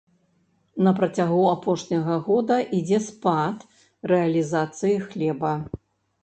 На 0.85 0.93
працягу 0.99 1.41
апошняга 1.55 2.15
года 2.29 2.57
ідзе 2.79 2.99
спад 3.09 3.57
рэалізацыі 4.15 4.97
хлеба. 5.13 5.53